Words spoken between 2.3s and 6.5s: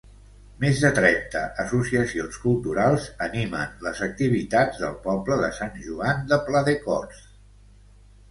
culturals animen les activitats del poble de Sant Joan de